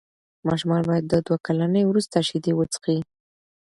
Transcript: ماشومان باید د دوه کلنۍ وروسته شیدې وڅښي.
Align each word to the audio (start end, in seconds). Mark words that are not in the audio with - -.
ماشومان 0.47 0.81
باید 0.89 1.05
د 1.07 1.15
دوه 1.25 1.37
کلنۍ 1.45 1.83
وروسته 1.85 2.17
شیدې 2.27 2.53
وڅښي. 2.55 2.97